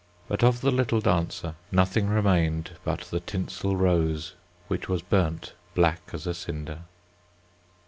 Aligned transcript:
But 0.27 0.43
of 0.43 0.61
the 0.61 0.71
little 0.71 0.99
dancer 0.99 1.53
nothing 1.71 2.07
remained 2.09 2.71
but 2.83 3.01
the 3.01 3.19
tinsel 3.19 3.77
rose, 3.77 4.33
which 4.67 4.89
was 4.89 5.03
burnt 5.03 5.53
black 5.75 5.99
as 6.11 6.25
a 6.25 6.33
cinder. 6.33 6.79